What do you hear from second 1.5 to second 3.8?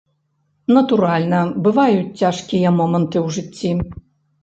бываюць цяжкія моманты ў жыцці.